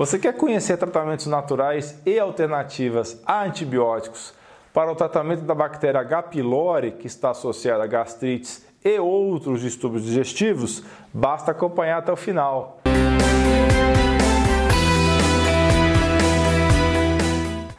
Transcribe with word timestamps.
Você 0.00 0.18
quer 0.18 0.32
conhecer 0.32 0.78
tratamentos 0.78 1.26
naturais 1.26 2.00
e 2.06 2.18
alternativas 2.18 3.20
a 3.26 3.42
antibióticos 3.44 4.32
para 4.72 4.90
o 4.90 4.94
tratamento 4.94 5.42
da 5.42 5.54
bactéria 5.54 6.00
H. 6.00 6.22
pylori, 6.22 6.92
que 6.92 7.06
está 7.06 7.32
associada 7.32 7.84
a 7.84 7.86
gastrites 7.86 8.64
e 8.82 8.98
outros 8.98 9.60
distúrbios 9.60 10.04
digestivos? 10.04 10.82
Basta 11.12 11.50
acompanhar 11.50 11.98
até 11.98 12.10
o 12.10 12.16
final. 12.16 12.80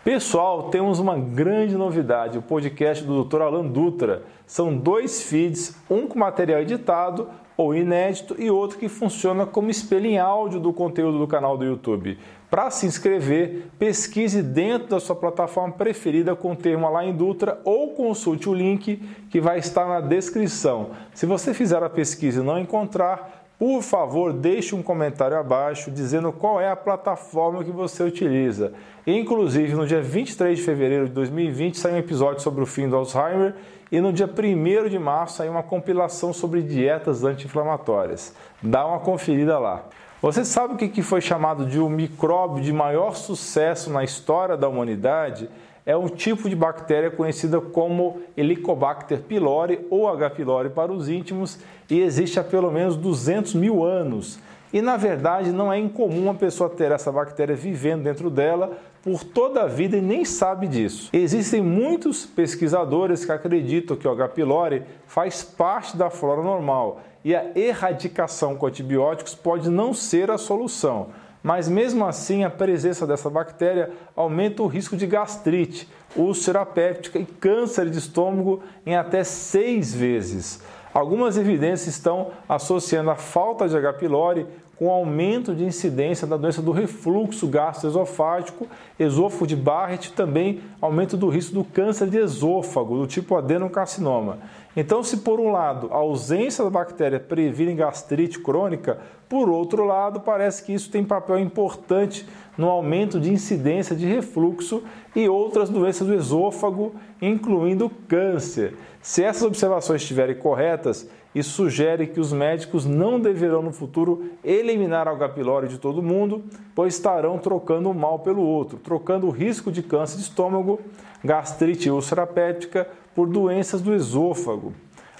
Pessoal, 0.03 0.69
temos 0.69 0.99
uma 0.99 1.17
grande 1.17 1.75
novidade, 1.75 2.37
o 2.37 2.41
podcast 2.43 3.03
do 3.03 3.23
Dr. 3.23 3.41
Alan 3.41 3.65
Dutra. 3.65 4.21
São 4.51 4.75
dois 4.75 5.23
feeds, 5.23 5.77
um 5.89 6.05
com 6.05 6.19
material 6.19 6.59
editado 6.59 7.29
ou 7.55 7.73
inédito 7.73 8.35
e 8.37 8.51
outro 8.51 8.77
que 8.77 8.89
funciona 8.89 9.45
como 9.45 9.71
espelho 9.71 10.07
em 10.07 10.19
áudio 10.19 10.59
do 10.59 10.73
conteúdo 10.73 11.17
do 11.19 11.25
canal 11.25 11.57
do 11.57 11.63
YouTube. 11.63 12.19
Para 12.49 12.69
se 12.69 12.85
inscrever, 12.85 13.67
pesquise 13.79 14.43
dentro 14.43 14.89
da 14.89 14.99
sua 14.99 15.15
plataforma 15.15 15.73
preferida 15.73 16.35
com 16.35 16.51
o 16.51 16.55
termo 16.57 16.85
Alain 16.85 17.13
Dutra 17.13 17.61
ou 17.63 17.91
consulte 17.91 18.49
o 18.49 18.53
link 18.53 18.97
que 19.29 19.39
vai 19.39 19.57
estar 19.57 19.87
na 19.87 20.01
descrição. 20.01 20.89
Se 21.13 21.25
você 21.25 21.53
fizer 21.53 21.81
a 21.81 21.89
pesquisa 21.89 22.41
e 22.41 22.45
não 22.45 22.59
encontrar, 22.59 23.40
por 23.61 23.83
favor, 23.83 24.33
deixe 24.33 24.73
um 24.73 24.81
comentário 24.81 25.37
abaixo 25.37 25.91
dizendo 25.91 26.31
qual 26.31 26.59
é 26.59 26.71
a 26.71 26.75
plataforma 26.75 27.63
que 27.63 27.69
você 27.69 28.01
utiliza. 28.01 28.73
Inclusive, 29.05 29.75
no 29.75 29.85
dia 29.85 30.01
23 30.01 30.57
de 30.57 30.65
fevereiro 30.65 31.05
de 31.05 31.11
2020 31.11 31.77
saiu 31.77 31.93
um 31.93 31.99
episódio 31.99 32.41
sobre 32.41 32.63
o 32.63 32.65
fim 32.65 32.89
do 32.89 32.95
Alzheimer 32.95 33.53
e 33.91 34.01
no 34.01 34.11
dia 34.11 34.25
1 34.25 34.89
de 34.89 34.97
março 34.97 35.35
saiu 35.35 35.51
uma 35.51 35.61
compilação 35.61 36.33
sobre 36.33 36.63
dietas 36.63 37.23
anti-inflamatórias. 37.23 38.33
Dá 38.63 38.83
uma 38.83 38.99
conferida 38.99 39.59
lá. 39.59 39.83
Você 40.23 40.43
sabe 40.43 40.73
o 40.73 40.77
que 40.77 41.03
foi 41.03 41.21
chamado 41.21 41.63
de 41.67 41.77
o 41.77 41.85
um 41.85 41.89
micróbio 41.89 42.63
de 42.63 42.73
maior 42.73 43.15
sucesso 43.15 43.91
na 43.91 44.03
história 44.03 44.57
da 44.57 44.67
humanidade? 44.67 45.47
É 45.85 45.95
um 45.97 46.07
tipo 46.07 46.49
de 46.49 46.55
bactéria 46.55 47.09
conhecida 47.09 47.59
como 47.59 48.21
Helicobacter 48.37 49.19
pylori 49.21 49.85
ou 49.89 50.07
H. 50.07 50.29
pylori 50.31 50.69
para 50.69 50.91
os 50.91 51.09
íntimos 51.09 51.59
e 51.89 51.99
existe 52.01 52.39
há 52.39 52.43
pelo 52.43 52.71
menos 52.71 52.95
200 52.95 53.55
mil 53.55 53.83
anos. 53.83 54.39
E 54.73 54.81
na 54.81 54.95
verdade 54.95 55.51
não 55.51 55.71
é 55.71 55.77
incomum 55.77 56.23
uma 56.23 56.35
pessoa 56.35 56.69
ter 56.69 56.91
essa 56.91 57.11
bactéria 57.11 57.55
vivendo 57.55 58.03
dentro 58.03 58.29
dela 58.29 58.77
por 59.03 59.23
toda 59.23 59.63
a 59.63 59.67
vida 59.67 59.97
e 59.97 60.01
nem 60.01 60.23
sabe 60.23 60.67
disso. 60.67 61.09
Existem 61.11 61.61
muitos 61.61 62.25
pesquisadores 62.25 63.25
que 63.25 63.31
acreditam 63.31 63.97
que 63.97 64.07
o 64.07 64.11
H. 64.11 64.29
pylori 64.29 64.83
faz 65.07 65.43
parte 65.43 65.97
da 65.97 66.09
flora 66.09 66.43
normal 66.43 67.01
e 67.23 67.35
a 67.35 67.51
erradicação 67.55 68.55
com 68.55 68.67
antibióticos 68.67 69.35
pode 69.35 69.69
não 69.69 69.93
ser 69.93 70.31
a 70.31 70.37
solução 70.37 71.09
mas 71.43 71.67
mesmo 71.67 72.05
assim 72.05 72.43
a 72.43 72.49
presença 72.49 73.07
dessa 73.07 73.29
bactéria 73.29 73.91
aumenta 74.15 74.61
o 74.61 74.67
risco 74.67 74.95
de 74.95 75.07
gastrite, 75.07 75.87
úlcera 76.15 76.65
péptica 76.65 77.17
e 77.17 77.25
câncer 77.25 77.89
de 77.89 77.97
estômago 77.97 78.61
em 78.85 78.95
até 78.95 79.23
seis 79.23 79.93
vezes. 79.93 80.61
Algumas 80.93 81.37
evidências 81.37 81.95
estão 81.95 82.31
associando 82.47 83.11
a 83.11 83.15
falta 83.15 83.67
de 83.67 83.77
H. 83.77 83.93
pylori 83.93 84.45
com 84.81 84.89
aumento 84.89 85.53
de 85.53 85.63
incidência 85.63 86.25
da 86.25 86.35
doença 86.35 86.59
do 86.59 86.71
refluxo 86.71 87.47
gastroesofágico, 87.47 88.67
esôfago 88.97 89.45
de 89.45 89.55
Barrett 89.55 90.09
e 90.09 90.13
também 90.13 90.61
aumento 90.81 91.15
do 91.15 91.29
risco 91.29 91.53
do 91.53 91.63
câncer 91.63 92.09
de 92.09 92.17
esôfago, 92.17 92.97
do 92.97 93.05
tipo 93.05 93.35
adenocarcinoma. 93.35 94.39
Então, 94.75 95.03
se 95.03 95.17
por 95.17 95.39
um 95.39 95.51
lado 95.51 95.87
a 95.91 95.97
ausência 95.97 96.63
da 96.63 96.71
bactéria 96.71 97.19
previne 97.19 97.75
gastrite 97.75 98.39
crônica, 98.39 98.97
por 99.29 99.49
outro 99.49 99.85
lado, 99.85 100.19
parece 100.19 100.63
que 100.63 100.73
isso 100.73 100.89
tem 100.89 101.03
papel 101.03 101.37
importante 101.37 102.25
no 102.57 102.67
aumento 102.67 103.19
de 103.19 103.31
incidência 103.31 103.95
de 103.95 104.07
refluxo 104.07 104.81
e 105.15 105.29
outras 105.29 105.69
doenças 105.69 106.07
do 106.07 106.15
esôfago, 106.15 106.95
incluindo 107.21 107.87
câncer. 108.07 108.73
Se 108.99 109.23
essas 109.23 109.43
observações 109.43 110.01
estiverem 110.01 110.35
corretas, 110.35 111.07
isso 111.33 111.51
sugere 111.51 112.07
que 112.07 112.19
os 112.19 112.33
médicos 112.33 112.85
não 112.85 113.19
deverão 113.19 113.61
no 113.61 113.71
futuro 113.71 114.31
eliminar 114.43 115.07
a 115.07 115.11
H. 115.11 115.29
pylori 115.29 115.67
de 115.67 115.77
todo 115.77 116.03
mundo, 116.03 116.43
pois 116.75 116.95
estarão 116.95 117.37
trocando 117.37 117.89
um 117.89 117.93
mal 117.93 118.19
pelo 118.19 118.41
outro, 118.41 118.77
trocando 118.77 119.27
o 119.27 119.31
risco 119.31 119.71
de 119.71 119.81
câncer 119.81 120.17
de 120.17 120.23
estômago, 120.23 120.79
gastrite 121.23 121.87
e 121.87 121.91
úlcera 121.91 122.27
péptica 122.27 122.87
por 123.15 123.27
doenças 123.27 123.81
do 123.81 123.93
esôfago. 123.93 124.73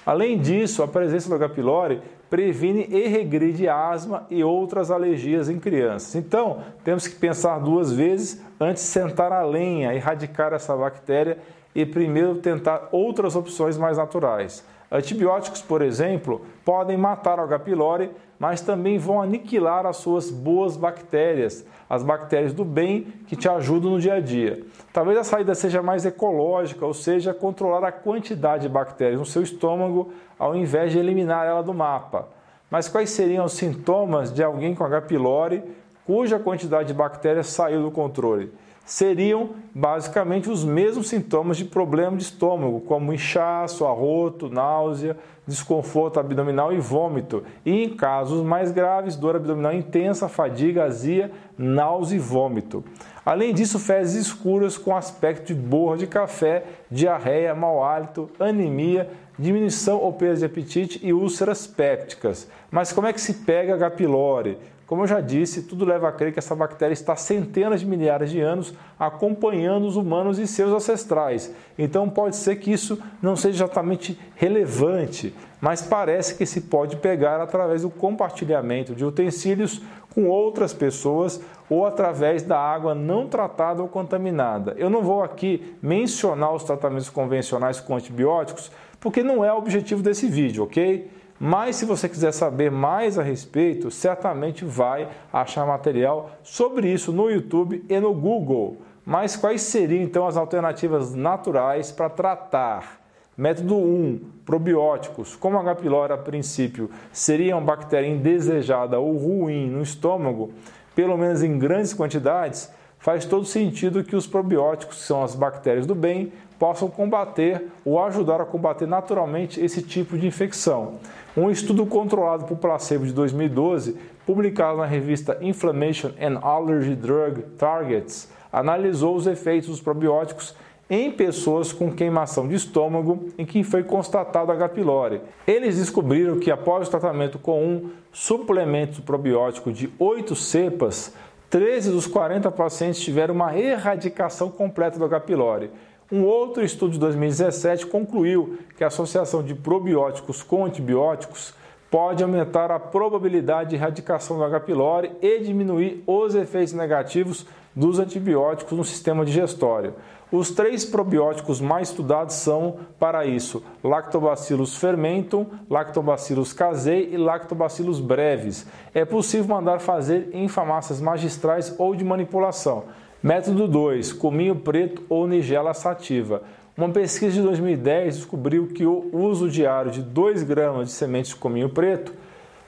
Além 0.04 0.38
disso, 0.38 0.82
a 0.82 0.88
presença 0.88 1.28
do 1.28 1.34
H. 1.36 1.48
pylori 1.50 2.02
previne 2.28 2.86
e 2.90 3.08
regride 3.08 3.68
asma 3.68 4.26
e 4.30 4.42
outras 4.42 4.90
alergias 4.90 5.48
em 5.48 5.58
crianças. 5.58 6.14
Então, 6.14 6.60
temos 6.82 7.06
que 7.06 7.14
pensar 7.14 7.58
duas 7.58 7.92
vezes 7.92 8.42
antes 8.58 8.82
de 8.82 8.88
sentar 8.88 9.32
a 9.32 9.42
lenha, 9.42 9.94
erradicar 9.94 10.52
essa 10.52 10.76
bactéria 10.76 11.38
e 11.74 11.86
primeiro 11.86 12.36
tentar 12.36 12.88
outras 12.90 13.36
opções 13.36 13.78
mais 13.78 13.96
naturais. 13.98 14.64
Antibióticos, 14.92 15.62
por 15.62 15.80
exemplo, 15.80 16.42
podem 16.66 16.98
matar 16.98 17.38
o 17.38 17.42
H. 17.44 17.60
pylori, 17.60 18.10
mas 18.38 18.60
também 18.60 18.98
vão 18.98 19.22
aniquilar 19.22 19.86
as 19.86 19.96
suas 19.96 20.30
boas 20.30 20.76
bactérias, 20.76 21.64
as 21.88 22.02
bactérias 22.02 22.52
do 22.52 22.62
bem 22.62 23.04
que 23.26 23.34
te 23.34 23.48
ajudam 23.48 23.92
no 23.92 23.98
dia 23.98 24.14
a 24.14 24.20
dia. 24.20 24.62
Talvez 24.92 25.16
a 25.16 25.24
saída 25.24 25.54
seja 25.54 25.82
mais 25.82 26.04
ecológica, 26.04 26.84
ou 26.84 26.92
seja, 26.92 27.32
controlar 27.32 27.82
a 27.88 27.90
quantidade 27.90 28.64
de 28.64 28.68
bactérias 28.68 29.18
no 29.18 29.24
seu 29.24 29.42
estômago 29.42 30.12
ao 30.38 30.54
invés 30.54 30.92
de 30.92 30.98
eliminar 30.98 31.46
ela 31.46 31.62
do 31.62 31.72
mapa. 31.72 32.28
Mas 32.70 32.86
quais 32.86 33.08
seriam 33.08 33.46
os 33.46 33.54
sintomas 33.54 34.30
de 34.30 34.44
alguém 34.44 34.74
com 34.74 34.84
H. 34.84 35.02
pylori 35.02 35.62
cuja 36.04 36.38
quantidade 36.38 36.88
de 36.88 36.94
bactérias 36.94 37.46
saiu 37.46 37.82
do 37.82 37.90
controle? 37.90 38.52
Seriam 38.84 39.50
basicamente 39.74 40.50
os 40.50 40.64
mesmos 40.64 41.08
sintomas 41.08 41.56
de 41.56 41.64
problema 41.64 42.16
de 42.16 42.24
estômago, 42.24 42.80
como 42.80 43.12
inchaço, 43.12 43.86
arroto, 43.86 44.48
náusea, 44.48 45.16
desconforto 45.46 46.20
abdominal 46.20 46.72
e 46.72 46.78
vômito. 46.78 47.44
E 47.64 47.84
em 47.84 47.96
casos 47.96 48.44
mais 48.44 48.70
graves, 48.70 49.16
dor 49.16 49.36
abdominal 49.36 49.72
intensa, 49.72 50.28
fadiga, 50.28 50.84
azia, 50.84 51.30
náusea 51.56 52.16
e 52.16 52.20
vômito. 52.20 52.84
Além 53.24 53.54
disso, 53.54 53.78
fezes 53.78 54.26
escuras 54.26 54.76
com 54.76 54.96
aspecto 54.96 55.46
de 55.46 55.54
borra 55.54 55.96
de 55.96 56.06
café, 56.06 56.64
diarreia, 56.90 57.54
mau 57.54 57.82
hálito, 57.82 58.28
anemia, 58.38 59.08
diminuição 59.38 59.98
ou 59.98 60.12
perda 60.12 60.36
de 60.36 60.44
apetite 60.44 61.00
e 61.02 61.12
úlceras 61.12 61.66
pépticas. 61.66 62.48
Mas 62.70 62.92
como 62.92 63.06
é 63.06 63.12
que 63.12 63.20
se 63.20 63.34
pega 63.34 63.74
H. 63.74 63.90
pylori? 63.90 64.58
Como 64.92 65.04
eu 65.04 65.06
já 65.06 65.22
disse, 65.22 65.62
tudo 65.62 65.86
leva 65.86 66.06
a 66.06 66.12
crer 66.12 66.34
que 66.34 66.38
essa 66.38 66.54
bactéria 66.54 66.92
está 66.92 67.16
centenas 67.16 67.80
de 67.80 67.86
milhares 67.86 68.30
de 68.30 68.42
anos 68.42 68.74
acompanhando 68.98 69.86
os 69.86 69.96
humanos 69.96 70.38
e 70.38 70.46
seus 70.46 70.70
ancestrais. 70.70 71.50
Então 71.78 72.10
pode 72.10 72.36
ser 72.36 72.56
que 72.56 72.70
isso 72.70 73.02
não 73.22 73.34
seja 73.34 73.64
exatamente 73.64 74.20
relevante, 74.36 75.34
mas 75.62 75.80
parece 75.80 76.34
que 76.34 76.44
se 76.44 76.60
pode 76.60 76.96
pegar 76.96 77.40
através 77.40 77.80
do 77.80 77.88
compartilhamento 77.88 78.94
de 78.94 79.02
utensílios 79.02 79.80
com 80.14 80.28
outras 80.28 80.74
pessoas 80.74 81.40
ou 81.70 81.86
através 81.86 82.42
da 82.42 82.58
água 82.58 82.94
não 82.94 83.26
tratada 83.28 83.80
ou 83.80 83.88
contaminada. 83.88 84.74
Eu 84.76 84.90
não 84.90 85.00
vou 85.00 85.22
aqui 85.22 85.74
mencionar 85.80 86.52
os 86.52 86.64
tratamentos 86.64 87.08
convencionais 87.08 87.80
com 87.80 87.96
antibióticos, 87.96 88.70
porque 89.00 89.22
não 89.22 89.42
é 89.42 89.50
o 89.50 89.56
objetivo 89.56 90.02
desse 90.02 90.28
vídeo, 90.28 90.64
ok? 90.64 91.21
Mas 91.44 91.74
se 91.74 91.84
você 91.84 92.08
quiser 92.08 92.30
saber 92.30 92.70
mais 92.70 93.18
a 93.18 93.22
respeito, 93.24 93.90
certamente 93.90 94.64
vai 94.64 95.08
achar 95.32 95.66
material 95.66 96.30
sobre 96.44 96.88
isso 96.88 97.12
no 97.12 97.28
YouTube 97.28 97.84
e 97.88 97.98
no 97.98 98.14
Google. 98.14 98.76
Mas 99.04 99.34
quais 99.34 99.62
seriam 99.62 100.04
então 100.04 100.24
as 100.24 100.36
alternativas 100.36 101.12
naturais 101.12 101.90
para 101.90 102.08
tratar? 102.08 103.00
Método 103.36 103.74
1, 103.74 104.20
probióticos. 104.46 105.34
Como 105.34 105.58
a 105.58 105.60
H. 105.62 105.74
pylori 105.74 106.12
a 106.12 106.16
princípio 106.16 106.88
seria 107.10 107.56
uma 107.56 107.66
bactéria 107.66 108.06
indesejada 108.06 109.00
ou 109.00 109.16
ruim 109.16 109.68
no 109.68 109.82
estômago, 109.82 110.52
pelo 110.94 111.16
menos 111.16 111.42
em 111.42 111.58
grandes 111.58 111.92
quantidades, 111.92 112.72
faz 113.00 113.24
todo 113.24 113.44
sentido 113.44 114.04
que 114.04 114.14
os 114.14 114.28
probióticos, 114.28 114.98
que 114.98 115.02
são 115.02 115.24
as 115.24 115.34
bactérias 115.34 115.86
do 115.88 115.94
bem, 115.96 116.32
possam 116.58 116.88
combater 116.88 117.68
ou 117.84 118.02
ajudar 118.04 118.40
a 118.40 118.44
combater 118.44 118.86
naturalmente 118.86 119.60
esse 119.60 119.82
tipo 119.82 120.16
de 120.16 120.26
infecção. 120.26 120.94
Um 121.36 121.50
estudo 121.50 121.86
controlado 121.86 122.44
por 122.44 122.56
placebo 122.56 123.06
de 123.06 123.12
2012, 123.12 123.96
publicado 124.26 124.78
na 124.78 124.86
revista 124.86 125.38
Inflammation 125.40 126.10
and 126.20 126.38
Allergy 126.42 126.94
Drug 126.94 127.42
Targets, 127.58 128.30
analisou 128.52 129.16
os 129.16 129.26
efeitos 129.26 129.70
dos 129.70 129.80
probióticos 129.80 130.54
em 130.90 131.10
pessoas 131.10 131.72
com 131.72 131.90
queimação 131.90 132.46
de 132.46 132.54
estômago 132.54 133.30
em 133.38 133.46
que 133.46 133.64
foi 133.64 133.82
constatado 133.82 134.52
H. 134.52 134.68
pylori. 134.68 135.22
Eles 135.46 135.78
descobriram 135.78 136.38
que 136.38 136.50
após 136.50 136.86
o 136.86 136.90
tratamento 136.90 137.38
com 137.38 137.64
um 137.64 137.90
suplemento 138.12 139.00
probiótico 139.00 139.72
de 139.72 139.88
8 139.98 140.36
cepas, 140.36 141.14
13 141.48 141.92
dos 141.92 142.06
40 142.06 142.50
pacientes 142.50 143.00
tiveram 143.00 143.34
uma 143.34 143.58
erradicação 143.58 144.50
completa 144.50 144.98
do 144.98 145.04
H. 145.06 145.20
pylori. 145.20 145.70
Um 146.12 146.26
outro 146.26 146.62
estudo 146.62 146.92
de 146.92 146.98
2017 146.98 147.86
concluiu 147.86 148.58
que 148.76 148.84
a 148.84 148.88
associação 148.88 149.42
de 149.42 149.54
probióticos 149.54 150.42
com 150.42 150.66
antibióticos 150.66 151.54
pode 151.90 152.22
aumentar 152.22 152.70
a 152.70 152.78
probabilidade 152.78 153.70
de 153.70 153.76
erradicação 153.76 154.36
do 154.36 154.44
H. 154.44 154.60
pylori 154.60 155.10
e 155.22 155.38
diminuir 155.38 156.04
os 156.06 156.34
efeitos 156.34 156.74
negativos 156.74 157.46
dos 157.74 157.98
antibióticos 157.98 158.76
no 158.76 158.84
sistema 158.84 159.24
digestório. 159.24 159.94
Os 160.30 160.50
três 160.50 160.84
probióticos 160.84 161.62
mais 161.62 161.88
estudados 161.88 162.34
são, 162.34 162.76
para 162.98 163.24
isso, 163.24 163.62
Lactobacillus 163.82 164.76
fermentum, 164.76 165.46
Lactobacillus 165.70 166.52
casei 166.52 167.08
e 167.10 167.16
Lactobacillus 167.16 168.00
brevis. 168.00 168.66
É 168.92 169.06
possível 169.06 169.54
mandar 169.54 169.78
fazer 169.78 170.28
em 170.34 170.46
farmácias 170.46 171.00
magistrais 171.00 171.74
ou 171.78 171.94
de 171.94 172.04
manipulação. 172.04 172.84
Método 173.22 173.68
2, 173.68 174.12
cominho 174.14 174.56
preto 174.56 175.04
ou 175.08 175.28
nigela 175.28 175.72
sativa. 175.74 176.42
Uma 176.76 176.88
pesquisa 176.88 177.34
de 177.34 177.42
2010 177.42 178.16
descobriu 178.16 178.66
que 178.66 178.84
o 178.84 179.10
uso 179.12 179.48
diário 179.48 179.92
de 179.92 180.02
2 180.02 180.42
gramas 180.42 180.88
de 180.88 180.94
sementes 180.94 181.30
de 181.30 181.36
cominho 181.36 181.68
preto 181.68 182.12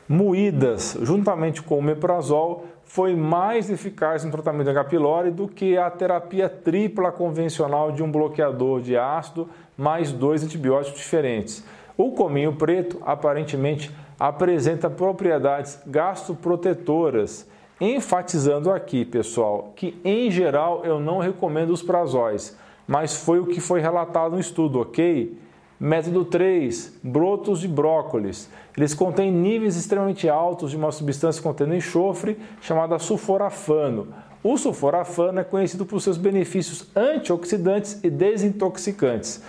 moídas 0.09 0.97
juntamente 1.03 1.61
com 1.61 1.77
o 1.81 1.83
meprazol 1.83 2.67
foi 2.85 3.17
mais 3.17 3.69
eficaz 3.69 4.23
no 4.23 4.31
tratamento 4.31 4.67
de 4.67 4.71
H. 4.71 4.85
pylori 4.85 5.33
do 5.33 5.49
que 5.49 5.77
a 5.77 5.91
terapia 5.91 6.49
tripla 6.49 7.11
convencional 7.11 7.91
de 7.91 8.05
um 8.05 8.13
bloqueador 8.13 8.81
de 8.81 8.97
ácido 8.97 9.49
mais 9.77 10.13
dois 10.13 10.45
antibióticos 10.45 11.01
diferentes. 11.01 11.65
O 11.97 12.13
cominho 12.13 12.53
preto 12.53 13.03
aparentemente 13.05 13.91
apresenta 14.21 14.89
propriedades 14.89 15.81
gastroprotetoras, 15.85 17.45
enfatizando 17.85 18.71
aqui, 18.71 19.05
pessoal, 19.05 19.73
que 19.77 19.99
em 20.05 20.31
geral 20.31 20.83
eu 20.85 20.99
não 20.99 21.19
recomendo 21.19 21.71
os 21.71 21.83
prazóis 21.83 22.57
mas 22.87 23.17
foi 23.17 23.39
o 23.39 23.47
que 23.47 23.61
foi 23.61 23.81
relatado 23.81 24.33
no 24.33 24.41
estudo, 24.41 24.81
ok? 24.81 25.39
Método 25.81 26.25
3, 26.25 27.01
brotos 27.03 27.61
de 27.61 27.69
brócolis. 27.69 28.49
Eles 28.77 28.95
contêm 28.95 29.33
níveis 29.33 29.77
extremamente 29.77 30.29
altos 30.29 30.71
de 30.71 30.77
uma 30.77 30.93
substância 30.93 31.43
contendo 31.43 31.75
enxofre 31.75 32.39
chamada 32.61 32.99
sulforafano. 32.99 34.09
O 34.43 34.57
sulforafano 34.57 35.41
é 35.41 35.45
conhecido 35.45 35.87
por 35.87 36.01
seus 36.01 36.17
benefícios 36.17 36.87
antioxidantes 36.95 38.03
e 38.05 38.11
desintoxicantes. 38.11 39.43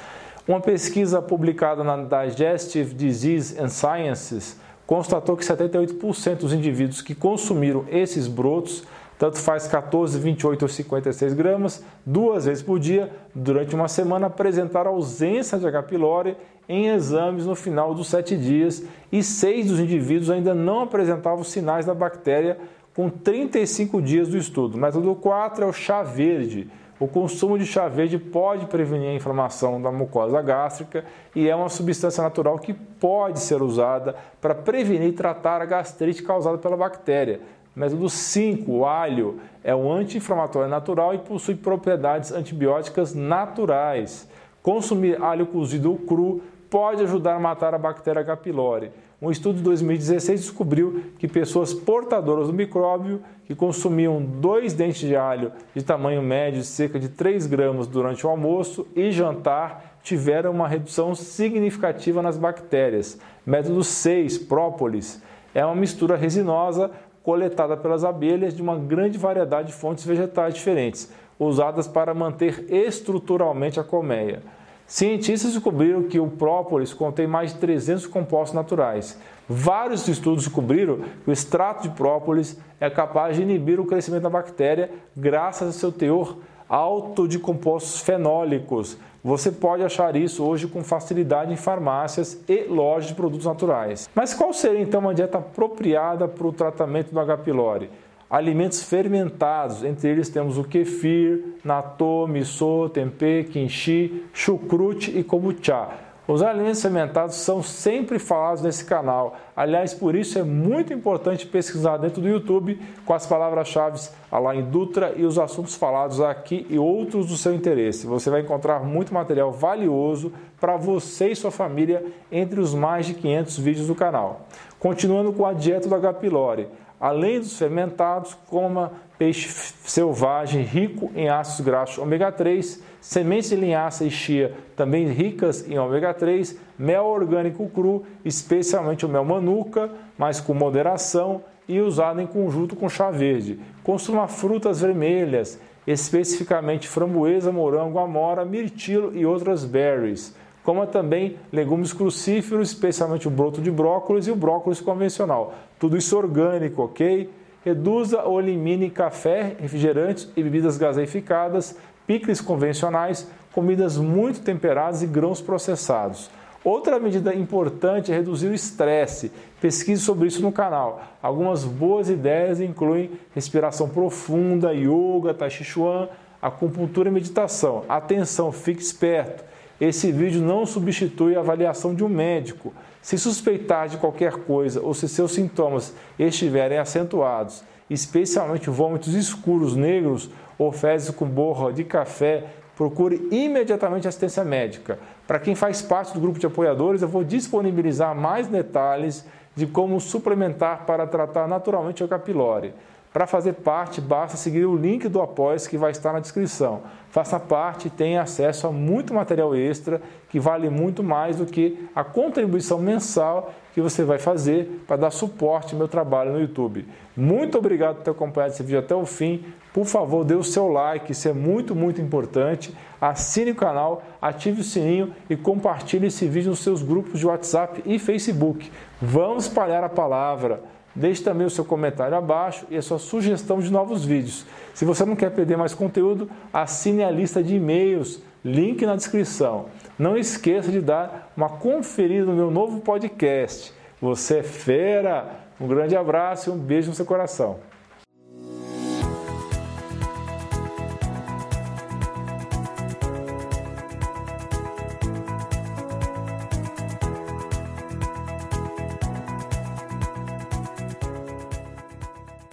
Uma 0.47 0.61
pesquisa 0.61 1.21
publicada 1.21 1.83
na 1.83 1.97
Digestive 1.97 2.93
Disease 2.93 3.59
and 3.59 3.69
Sciences 3.69 4.57
constatou 4.85 5.35
que 5.35 5.43
78% 5.43 6.37
dos 6.37 6.53
indivíduos 6.53 7.01
que 7.01 7.15
consumiram 7.15 7.85
esses 7.89 8.27
brotos 8.27 8.83
tanto 9.17 9.39
faz 9.39 9.65
14, 9.67 10.19
28 10.19 10.63
ou 10.63 10.69
56 10.69 11.33
gramas, 11.33 11.83
duas 12.05 12.45
vezes 12.45 12.61
por 12.61 12.77
dia, 12.79 13.09
durante 13.33 13.73
uma 13.73 13.87
semana, 13.87 14.27
apresentar 14.27 14.87
ausência 14.87 15.57
de 15.57 15.65
H. 15.65 15.83
pylori 15.83 16.35
em 16.67 16.87
exames 16.87 17.45
no 17.45 17.55
final 17.55 17.93
dos 17.93 18.07
sete 18.07 18.35
dias 18.35 18.83
e 19.11 19.23
seis 19.23 19.67
dos 19.67 19.79
indivíduos 19.79 20.29
ainda 20.29 20.53
não 20.53 20.81
apresentavam 20.81 21.43
sinais 21.43 21.85
da 21.85 21.93
bactéria 21.93 22.57
com 22.93 23.09
35 23.09 24.01
dias 24.01 24.27
do 24.27 24.37
estudo. 24.37 24.77
método 24.77 25.13
4 25.15 25.63
é 25.63 25.67
o 25.67 25.73
chá 25.73 26.01
verde. 26.01 26.67
O 26.97 27.07
consumo 27.09 27.57
de 27.57 27.65
chá 27.65 27.89
verde 27.89 28.17
pode 28.17 28.67
prevenir 28.67 29.09
a 29.09 29.13
inflamação 29.13 29.81
da 29.81 29.91
mucosa 29.91 30.41
gástrica 30.41 31.03
e 31.35 31.49
é 31.49 31.55
uma 31.55 31.67
substância 31.67 32.23
natural 32.23 32.57
que 32.57 32.73
pode 32.73 33.41
ser 33.41 33.61
usada 33.61 34.15
para 34.39 34.55
prevenir 34.55 35.09
e 35.09 35.11
tratar 35.11 35.61
a 35.61 35.65
gastrite 35.65 36.23
causada 36.23 36.57
pela 36.57 36.77
bactéria. 36.77 37.41
Método 37.75 38.09
5, 38.09 38.71
o 38.71 38.85
alho 38.85 39.41
é 39.61 39.75
um 39.75 39.91
anti-inflamatório 39.91 40.69
natural 40.69 41.13
e 41.13 41.17
possui 41.17 41.55
propriedades 41.55 42.31
antibióticas 42.31 43.13
naturais. 43.13 44.29
Consumir 44.63 45.21
alho 45.21 45.47
cozido 45.47 45.91
ou 45.91 45.97
cru 45.97 46.41
pode 46.69 47.03
ajudar 47.03 47.35
a 47.35 47.39
matar 47.39 47.75
a 47.75 47.77
bactéria 47.77 48.21
H. 48.21 48.37
pylori. 48.37 48.89
Um 49.21 49.31
estudo 49.31 49.57
de 49.57 49.63
2016 49.63 50.41
descobriu 50.41 51.03
que 51.17 51.27
pessoas 51.27 51.73
portadoras 51.73 52.47
do 52.47 52.53
micróbio 52.53 53.21
que 53.45 53.55
consumiam 53.55 54.21
dois 54.21 54.73
dentes 54.73 55.07
de 55.07 55.15
alho 55.15 55.53
de 55.73 55.83
tamanho 55.83 56.21
médio 56.21 56.59
de 56.59 56.65
cerca 56.67 56.99
de 56.99 57.07
3 57.07 57.47
gramas 57.47 57.87
durante 57.87 58.27
o 58.27 58.29
almoço 58.29 58.85
e 58.93 59.11
jantar 59.11 59.99
tiveram 60.03 60.51
uma 60.51 60.67
redução 60.67 61.15
significativa 61.15 62.21
nas 62.21 62.37
bactérias. 62.37 63.17
Método 63.45 63.83
6, 63.83 64.37
própolis, 64.39 65.21
é 65.53 65.65
uma 65.65 65.75
mistura 65.75 66.17
resinosa 66.17 66.91
coletada 67.23 67.77
pelas 67.77 68.03
abelhas 68.03 68.53
de 68.53 68.61
uma 68.61 68.75
grande 68.77 69.17
variedade 69.17 69.69
de 69.69 69.73
fontes 69.73 70.05
vegetais 70.05 70.53
diferentes, 70.53 71.11
usadas 71.39 71.87
para 71.87 72.13
manter 72.13 72.65
estruturalmente 72.69 73.79
a 73.79 73.83
colmeia. 73.83 74.43
Cientistas 74.87 75.53
descobriram 75.53 76.03
que 76.03 76.19
o 76.19 76.27
própolis 76.27 76.93
contém 76.93 77.25
mais 77.25 77.53
de 77.53 77.59
300 77.59 78.05
compostos 78.07 78.55
naturais. 78.55 79.19
Vários 79.49 80.07
estudos 80.07 80.45
descobriram 80.45 80.99
que 81.23 81.29
o 81.29 81.33
extrato 81.33 81.83
de 81.83 81.95
própolis 81.95 82.57
é 82.79 82.89
capaz 82.89 83.35
de 83.35 83.41
inibir 83.41 83.79
o 83.79 83.85
crescimento 83.85 84.23
da 84.23 84.29
bactéria 84.29 84.91
graças 85.15 85.67
ao 85.67 85.73
seu 85.73 85.91
teor 85.91 86.37
alto 86.69 87.27
de 87.27 87.39
compostos 87.39 88.01
fenólicos, 88.01 88.97
você 89.23 89.51
pode 89.51 89.81
achar 89.81 90.15
isso 90.15 90.43
hoje 90.43 90.67
com 90.67 90.83
facilidade 90.83 91.51
em 91.51 91.55
farmácias 91.55 92.39
e 92.47 92.65
lojas 92.65 93.07
de 93.07 93.15
produtos 93.15 93.47
naturais. 93.47 94.07
Mas 94.13 94.35
qual 94.35 94.53
seria 94.53 94.81
então 94.81 94.99
uma 94.99 95.15
dieta 95.15 95.39
apropriada 95.39 96.27
para 96.27 96.45
o 96.45 96.53
tratamento 96.53 97.11
do 97.11 97.19
H. 97.19 97.37
pylori? 97.37 97.89
Alimentos 98.35 98.83
fermentados, 98.83 99.81
entre 99.81 100.09
eles 100.09 100.27
temos 100.27 100.57
o 100.57 100.63
kefir, 100.65 101.55
natto, 101.63 102.27
miso, 102.27 102.89
tempeh, 102.89 103.45
kimchi, 103.45 104.25
chucrute 104.33 105.17
e 105.17 105.23
kombucha. 105.23 105.87
Os 106.27 106.41
alimentos 106.41 106.81
fermentados 106.81 107.35
são 107.35 107.63
sempre 107.63 108.19
falados 108.19 108.61
nesse 108.61 108.83
canal. 108.83 109.37
Aliás, 109.55 109.93
por 109.93 110.15
isso 110.15 110.37
é 110.37 110.43
muito 110.43 110.91
importante 110.91 111.47
pesquisar 111.47 111.95
dentro 111.95 112.21
do 112.21 112.27
YouTube 112.27 112.77
com 113.05 113.13
as 113.13 113.25
palavras-chave 113.25 114.01
Alain 114.29 114.63
Dutra 114.63 115.13
e 115.15 115.23
os 115.23 115.39
assuntos 115.39 115.75
falados 115.75 116.19
aqui 116.19 116.67
e 116.69 116.77
outros 116.77 117.27
do 117.27 117.37
seu 117.37 117.55
interesse. 117.55 118.05
Você 118.05 118.29
vai 118.29 118.41
encontrar 118.41 118.83
muito 118.83 119.13
material 119.13 119.49
valioso 119.49 120.33
para 120.59 120.75
você 120.75 121.29
e 121.29 121.35
sua 121.37 121.51
família 121.51 122.03
entre 122.29 122.59
os 122.59 122.73
mais 122.73 123.05
de 123.05 123.13
500 123.13 123.57
vídeos 123.59 123.87
do 123.87 123.95
canal. 123.95 124.41
Continuando 124.77 125.31
com 125.31 125.45
a 125.45 125.53
dieta 125.53 125.87
do 125.87 125.95
H. 125.95 126.15
pylori. 126.15 126.67
Além 127.05 127.39
dos 127.39 127.55
fermentados, 127.55 128.33
coma 128.49 128.93
peixe 129.15 129.47
selvagem 129.85 130.63
rico 130.63 131.11
em 131.15 131.29
ácidos 131.29 131.63
graxos 131.63 131.99
ômega 131.99 132.31
3, 132.31 132.81
sementes 132.99 133.51
de 133.51 133.55
linhaça 133.55 134.03
e 134.05 134.09
chia 134.09 134.55
também 134.75 135.05
ricas 135.05 135.69
em 135.69 135.77
ômega 135.77 136.15
3, 136.15 136.59
mel 136.79 137.05
orgânico 137.05 137.69
cru, 137.69 138.03
especialmente 138.25 139.05
o 139.05 139.09
mel 139.09 139.23
manuka, 139.23 139.91
mas 140.17 140.41
com 140.41 140.55
moderação 140.55 141.43
e 141.67 141.79
usado 141.79 142.19
em 142.19 142.25
conjunto 142.25 142.75
com 142.75 142.89
chá 142.89 143.11
verde. 143.11 143.59
Consuma 143.83 144.27
frutas 144.27 144.81
vermelhas, 144.81 145.59
especificamente 145.85 146.87
framboesa, 146.87 147.51
morango, 147.51 147.99
amora, 147.99 148.43
mirtilo 148.43 149.15
e 149.15 149.27
outras 149.27 149.63
berries 149.63 150.35
como 150.65 150.85
também 150.87 151.37
legumes 151.53 151.93
crucíferos, 151.93 152.69
especialmente 152.69 153.27
o 153.27 153.31
broto 153.31 153.61
de 153.61 153.69
brócolis 153.69 154.25
e 154.25 154.31
o 154.31 154.35
brócolis 154.35 154.81
convencional. 154.81 155.53
Tudo 155.79 155.95
isso 155.95 156.17
orgânico, 156.17 156.81
ok? 156.81 157.29
Reduza 157.63 158.23
ou 158.23 158.41
elimine 158.41 158.89
café, 158.89 159.55
refrigerantes 159.59 160.27
e 160.35 160.41
bebidas 160.41 160.75
gaseificadas, 160.75 161.77
picles 162.07 162.41
convencionais, 162.41 163.29
comidas 163.53 163.95
muito 163.97 164.41
temperadas 164.41 165.03
e 165.03 165.07
grãos 165.07 165.39
processados. 165.39 166.31
Outra 166.63 166.99
medida 166.99 167.33
importante 167.35 168.11
é 168.11 168.15
reduzir 168.15 168.47
o 168.47 168.53
estresse. 168.53 169.31
Pesquise 169.61 170.01
sobre 170.01 170.27
isso 170.27 170.41
no 170.41 170.51
canal. 170.51 171.03
Algumas 171.21 171.63
boas 171.63 172.09
ideias 172.09 172.59
incluem 172.59 173.11
respiração 173.35 173.87
profunda, 173.87 174.73
yoga, 174.73 175.31
tai 175.31 175.51
chi 175.51 175.63
chuan, 175.63 176.09
acupuntura 176.41 177.09
e 177.09 177.11
meditação. 177.11 177.83
Atenção, 177.87 178.51
fique 178.51 178.81
esperto 178.81 179.43
esse 179.79 180.11
vídeo 180.11 180.41
não 180.41 180.65
substitui 180.65 181.35
a 181.35 181.39
avaliação 181.39 181.93
de 181.93 182.03
um 182.03 182.09
médico. 182.09 182.73
Se 183.01 183.17
suspeitar 183.17 183.87
de 183.89 183.97
qualquer 183.97 184.33
coisa 184.37 184.81
ou 184.81 184.93
se 184.93 185.07
seus 185.09 185.33
sintomas 185.33 185.93
estiverem 186.17 186.77
acentuados, 186.77 187.63
especialmente 187.89 188.69
vômitos 188.69 189.13
escuros 189.13 189.75
negros 189.75 190.29
ou 190.57 190.71
fezes 190.71 191.09
com 191.09 191.25
borra 191.25 191.73
de 191.73 191.83
café, 191.83 192.45
procure 192.75 193.27
imediatamente 193.31 194.07
assistência 194.07 194.43
médica. 194.43 194.97
Para 195.27 195.39
quem 195.39 195.55
faz 195.55 195.81
parte 195.81 196.13
do 196.13 196.19
grupo 196.19 196.39
de 196.39 196.45
apoiadores, 196.45 197.01
eu 197.01 197.07
vou 197.07 197.23
disponibilizar 197.23 198.15
mais 198.15 198.47
detalhes 198.47 199.25
de 199.55 199.65
como 199.65 199.99
suplementar 199.99 200.85
para 200.85 201.07
tratar 201.07 201.47
naturalmente 201.47 202.03
o 202.03 202.05
H. 202.05 202.71
Para 203.15 203.25
fazer 203.25 203.53
parte, 203.53 204.01
basta 204.01 204.35
seguir 204.35 204.65
o 204.65 204.75
link 204.75 205.07
do 205.07 205.21
apoia 205.21 205.57
que 205.57 205.77
vai 205.77 205.91
estar 205.91 206.11
na 206.11 206.19
descrição. 206.19 206.81
Faça 207.09 207.39
parte 207.39 207.87
e 207.87 207.89
tenha 207.89 208.21
acesso 208.21 208.67
a 208.67 208.73
muito 208.73 209.13
material 209.13 209.55
extra 209.55 210.01
que 210.27 210.37
vale 210.37 210.69
muito 210.69 211.01
mais 211.01 211.37
do 211.37 211.45
que 211.45 211.87
a 211.95 212.03
contribuição 212.03 212.77
mensal 212.77 213.53
que 213.73 213.79
você 213.79 214.03
vai 214.03 214.19
fazer 214.19 214.83
para 214.85 214.97
dar 214.97 215.11
suporte 215.11 215.73
ao 215.73 215.77
meu 215.77 215.87
trabalho 215.87 216.33
no 216.33 216.41
YouTube. 216.41 216.85
Muito 217.15 217.57
obrigado 217.57 217.95
por 217.95 218.03
ter 218.03 218.11
acompanhado 218.11 218.51
esse 218.51 218.63
vídeo 218.63 218.79
até 218.79 218.93
o 218.93 219.05
fim. 219.05 219.45
Por 219.73 219.85
favor, 219.85 220.25
dê 220.25 220.35
o 220.35 220.43
seu 220.43 220.67
like, 220.67 221.13
isso 221.13 221.29
é 221.29 221.33
muito, 221.33 221.73
muito 221.73 222.01
importante. 222.01 222.75
Assine 222.99 223.51
o 223.51 223.55
canal, 223.55 224.03
ative 224.21 224.59
o 224.59 224.63
sininho 224.63 225.13
e 225.29 225.37
compartilhe 225.37 226.07
esse 226.07 226.27
vídeo 226.27 226.49
nos 226.49 226.59
seus 226.59 226.83
grupos 226.83 227.21
de 227.21 227.25
WhatsApp 227.25 227.81
e 227.85 227.97
Facebook. 227.97 228.69
Vamos 229.01 229.45
espalhar 229.45 229.85
a 229.85 229.89
palavra. 229.89 230.74
Deixe 230.95 231.21
também 231.21 231.45
o 231.45 231.49
seu 231.49 231.65
comentário 231.65 232.15
abaixo 232.15 232.65
e 232.69 232.77
a 232.77 232.81
sua 232.81 232.97
sugestão 232.97 233.59
de 233.59 233.69
novos 233.69 234.05
vídeos. 234.05 234.45
Se 234.73 234.85
você 234.85 235.03
não 235.03 235.15
quer 235.15 235.29
perder 235.31 235.57
mais 235.57 235.73
conteúdo, 235.73 236.29
assine 236.53 237.03
a 237.03 237.11
lista 237.11 237.43
de 237.43 237.55
e-mails, 237.55 238.21
link 238.43 238.85
na 238.85 238.95
descrição. 238.95 239.65
Não 239.99 240.15
esqueça 240.15 240.71
de 240.71 240.79
dar 240.79 241.33
uma 241.35 241.49
conferida 241.49 242.25
no 242.25 242.33
meu 242.33 242.49
novo 242.49 242.79
podcast. 242.79 243.73
Você 244.01 244.37
é 244.37 244.43
fera! 244.43 245.43
Um 245.59 245.67
grande 245.67 245.95
abraço 245.95 246.49
e 246.49 246.53
um 246.53 246.57
beijo 246.57 246.89
no 246.89 246.95
seu 246.95 247.05
coração. 247.05 247.57